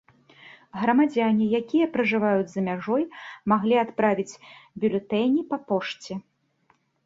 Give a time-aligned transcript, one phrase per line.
[0.83, 3.03] Грамадзяне, якія пражываюць за мяжой,
[3.55, 4.39] маглі адправіць
[4.83, 6.23] бюлетэні па пошце.